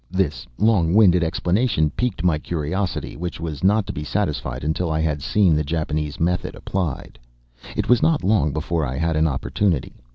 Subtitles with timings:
[0.09, 4.99] This long winded explanation piqued my curiosity, which was not to be satisfied until I
[4.99, 7.19] had seen the Japanese method applied.
[7.77, 9.93] It was not long before I had an opportunity.